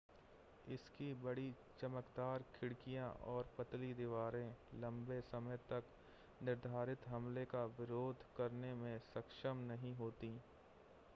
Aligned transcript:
इसकी 0.67 1.13
बड़ी 1.23 1.51
चमकदार 1.81 2.43
खिड़कियां 2.55 3.09
और 3.33 3.49
पतली 3.57 3.93
दीवारें 3.93 4.55
लंबे 4.81 5.19
समय 5.21 5.57
तक 5.69 5.91
निर्धारित 6.41 7.07
हमले 7.07 7.45
का 7.45 7.63
विरोध 7.79 8.25
करने 8.37 8.73
में 8.73 8.97
सक्षम 9.13 9.57
नहीं 9.67 9.95
होतीं 9.95 10.37